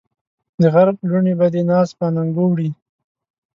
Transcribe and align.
د 0.61 0.63
غرب 0.73 0.97
لوڼې 1.07 1.33
به 1.39 1.47
دې 1.53 1.61
ناز 1.69 1.89
په 1.97 2.03
اننګو 2.09 2.45
وړي 2.49 2.69